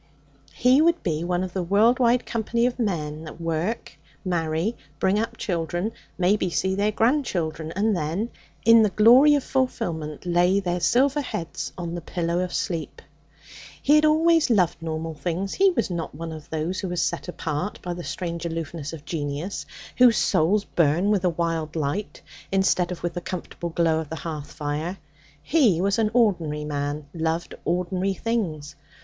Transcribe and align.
He 0.55 0.81
would 0.81 1.03
be 1.03 1.23
one 1.23 1.43
of 1.43 1.53
the 1.53 1.61
world 1.61 1.99
wide 1.99 2.25
company 2.25 2.65
of 2.65 2.79
men 2.79 3.23
that 3.25 3.39
work, 3.39 3.99
marry, 4.25 4.75
bring 4.97 5.19
up 5.19 5.37
children, 5.37 5.91
maybe 6.17 6.49
see 6.49 6.73
their 6.73 6.91
grandchildren, 6.91 7.71
and 7.75 7.95
then, 7.95 8.31
in 8.65 8.81
the 8.81 8.89
glory 8.89 9.35
of 9.35 9.43
fulfilment, 9.43 10.25
lay 10.25 10.59
their 10.59 10.79
silver 10.79 11.21
heads 11.21 11.71
on 11.77 11.93
the 11.93 12.01
pillow 12.01 12.39
of 12.39 12.51
sleep. 12.51 12.99
He 13.79 13.93
had 13.93 14.03
always 14.03 14.49
loved 14.49 14.81
normal 14.81 15.13
things. 15.13 15.53
He 15.53 15.69
was 15.69 15.91
not 15.91 16.15
one 16.15 16.31
of 16.31 16.49
those 16.49 16.79
who 16.79 16.91
are 16.91 16.95
set 16.95 17.27
apart 17.27 17.79
by 17.83 17.93
the 17.93 18.03
strange 18.03 18.43
aloofness 18.43 18.93
of 18.93 19.05
genius, 19.05 19.67
whose 19.99 20.17
souls 20.17 20.65
burn 20.65 21.11
with 21.11 21.23
a 21.25 21.29
wild 21.29 21.75
light, 21.75 22.23
instead 22.51 22.91
of 22.91 23.03
with 23.03 23.13
the 23.13 23.21
comfortable 23.21 23.69
glow 23.69 23.99
of 23.99 24.09
the 24.09 24.15
hearth 24.15 24.51
fire. 24.53 24.97
He 25.43 25.79
was 25.79 25.99
an 25.99 26.09
ordinary 26.15 26.65
man, 26.65 27.05
loved 27.13 27.53
ordinary 27.65 28.15
things. 28.15 28.75